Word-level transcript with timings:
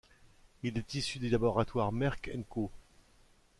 Il 0.63 0.79
est 0.79 0.95
issu 0.95 1.19
des 1.19 1.29
laboratoires 1.29 1.91
Merck 1.91 2.31
& 2.41 2.49
Co. 2.49 2.71